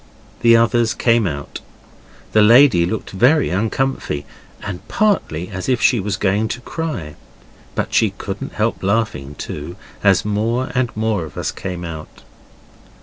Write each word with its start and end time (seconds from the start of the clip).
The 0.41 0.57
others 0.57 0.95
came 0.95 1.27
out. 1.27 1.59
The 2.31 2.41
lady 2.41 2.87
looked 2.87 3.11
very 3.11 3.51
uncomfy, 3.51 4.25
and 4.63 4.79
partly 4.87 5.49
as 5.49 5.69
if 5.69 5.79
she 5.79 5.99
was 5.99 6.17
going 6.17 6.47
to 6.47 6.61
cry. 6.61 7.13
But 7.75 7.93
she 7.93 8.09
couldn't 8.09 8.53
help 8.53 8.81
laughing 8.81 9.35
too, 9.35 9.75
as 10.03 10.25
more 10.25 10.71
and 10.73 10.89
more 10.97 11.23
of 11.23 11.37
us 11.37 11.51
came 11.51 11.85
out. 11.85 12.23